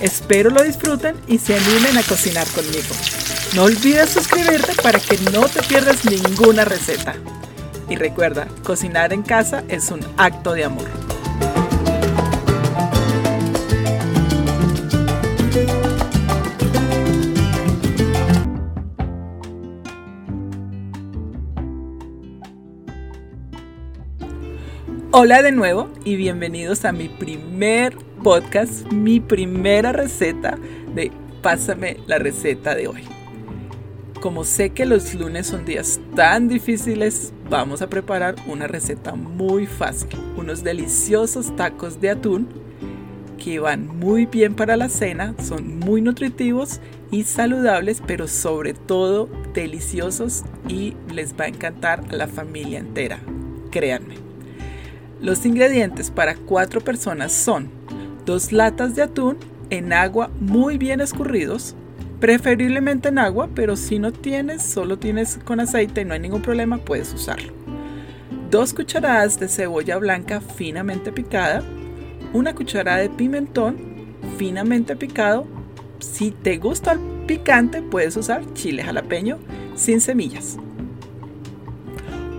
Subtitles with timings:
[0.00, 2.94] Espero lo disfruten y se animen a cocinar conmigo.
[3.54, 7.14] No olvides suscribirte para que no te pierdas ninguna receta.
[7.88, 11.13] Y recuerda, cocinar en casa es un acto de amor.
[25.16, 30.58] Hola de nuevo y bienvenidos a mi primer podcast, mi primera receta
[30.92, 33.04] de Pásame la receta de hoy.
[34.20, 39.68] Como sé que los lunes son días tan difíciles, vamos a preparar una receta muy
[39.68, 42.48] fácil, unos deliciosos tacos de atún
[43.38, 46.80] que van muy bien para la cena, son muy nutritivos
[47.12, 53.20] y saludables, pero sobre todo deliciosos y les va a encantar a la familia entera,
[53.70, 54.33] créanme.
[55.24, 57.70] Los ingredientes para cuatro personas son
[58.26, 59.38] dos latas de atún
[59.70, 61.74] en agua muy bien escurridos,
[62.20, 66.42] preferiblemente en agua, pero si no tienes, solo tienes con aceite y no hay ningún
[66.42, 67.54] problema, puedes usarlo.
[68.50, 71.62] Dos cucharadas de cebolla blanca finamente picada,
[72.34, 73.78] una cucharada de pimentón
[74.36, 75.46] finamente picado.
[76.00, 79.38] Si te gusta el picante, puedes usar chile jalapeño
[79.74, 80.58] sin semillas.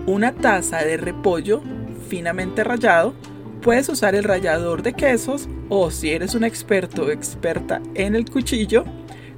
[0.06, 1.62] Una taza de repollo
[2.06, 3.14] finamente rallado,
[3.62, 8.30] puedes usar el rallador de quesos o si eres un experto o experta en el
[8.30, 8.84] cuchillo,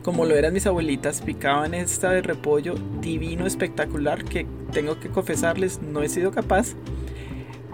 [0.03, 5.81] como lo eran mis abuelitas, picaban esta de repollo divino, espectacular, que tengo que confesarles
[5.83, 6.75] no he sido capaz,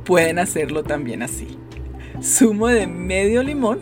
[0.05, 1.59] pueden hacerlo también así.
[2.23, 3.81] Zumo de medio limón,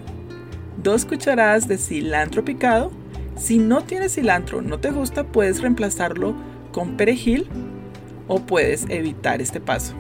[0.83, 2.91] dos cucharadas de cilantro picado.
[3.37, 6.35] Si no tienes cilantro, no te gusta, puedes reemplazarlo
[6.73, 7.49] con perejil
[8.29, 9.95] o puedes evitar este paso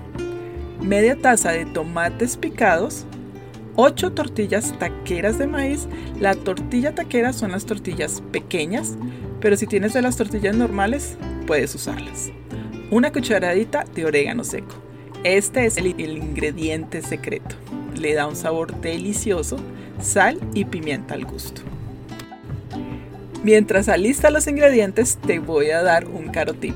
[0.82, 3.06] media taza de tomates picados,
[3.76, 5.88] 8 tortillas taqueras de maíz.
[6.20, 8.96] La tortilla taquera son las tortillas pequeñas,
[9.40, 11.16] pero si tienes de las tortillas normales,
[11.46, 12.30] puedes usarlas.
[12.90, 14.74] Una cucharadita de orégano seco.
[15.24, 17.56] Este es el, ingrediente secreto.
[17.98, 19.56] Le da un sabor delicioso,
[20.00, 21.62] sal y pimienta al gusto.
[23.42, 26.74] Mientras alista los ingredientes, te voy a dar un caro tip.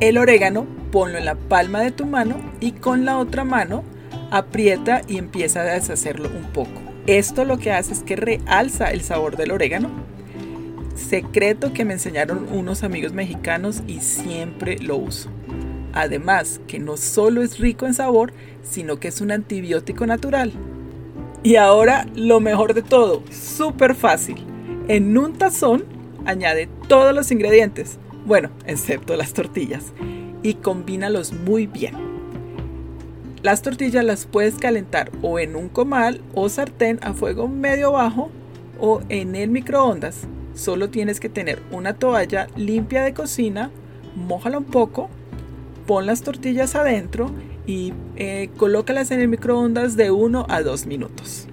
[0.00, 3.84] El orégano ponlo en la palma de tu mano y con la otra mano
[4.30, 6.80] aprieta y empieza a deshacerlo un poco.
[7.06, 9.90] Esto lo que hace es que realza el sabor del orégano.
[10.94, 15.28] Secreto que me enseñaron unos amigos mexicanos y siempre lo uso.
[15.92, 18.32] Además, que no solo es rico en sabor,
[18.62, 20.50] sino que es un antibiótico natural.
[21.42, 24.38] Y ahora lo mejor de todo, súper fácil.
[24.88, 25.84] En un tazón
[26.24, 29.92] añade todos los ingredientes, bueno, excepto las tortillas
[30.46, 31.94] y combínalos muy bien.
[33.42, 38.30] Las tortillas las puedes calentar o en un comal o sartén a fuego medio bajo
[38.78, 40.28] o en el microondas.
[40.54, 43.72] Solo tienes que tener una toalla limpia de cocina,
[44.14, 45.10] mójala un poco,
[45.84, 47.32] pon las tortillas adentro
[47.66, 51.48] y eh, colócalas en el microondas de 1 a 2 minutos.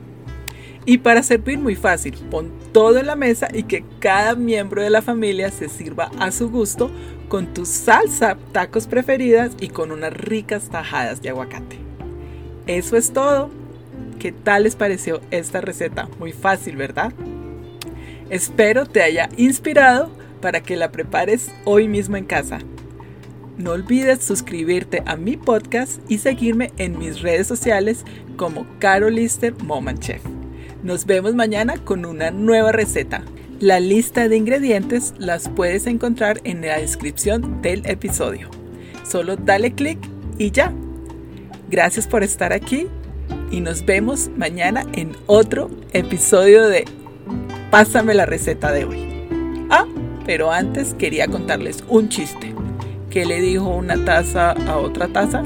[0.86, 4.90] Y para servir muy fácil, pon todo en la mesa y que cada miembro de
[4.90, 6.92] la familia se sirva a su gusto
[7.30, 11.78] con tu salsa tacos preferidas y con unas ricas tajadas de aguacate.
[12.68, 13.50] Eso es todo.
[14.20, 16.10] ¿Qué tal les pareció esta receta?
[16.20, 17.14] Muy fácil, ¿verdad?
[18.30, 20.12] Espero te haya inspirado
[20.42, 22.60] para que la prepares hoy mismo en casa.
[23.58, 28.04] No olvides suscribirte a mi podcast y seguirme en mis redes sociales
[28.36, 30.33] como Carolister Moment Chef.
[30.84, 33.24] Nos vemos mañana con una nueva receta.
[33.62, 38.50] La lista de ingredientes las puedes encontrar en la descripción del episodio.
[39.10, 39.98] Solo dale clic
[40.38, 40.74] y ya.
[41.70, 42.88] Gracias por estar aquí
[43.50, 46.84] y nos vemos mañana en otro episodio de
[47.72, 49.08] Pásame la receta de hoy.
[49.70, 49.86] Ah,
[50.26, 52.54] pero antes quería contarles un chiste.
[53.10, 55.44] ¿Qué le dijo una taza a otra taza?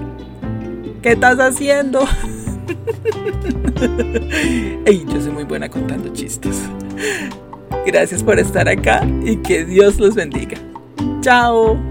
[1.04, 2.08] ¿Qué estás haciendo?
[4.86, 6.64] Ey, yo soy muy buena contando chistes.
[7.86, 10.58] Gracias por estar acá y que Dios los bendiga.
[11.22, 11.87] Chao.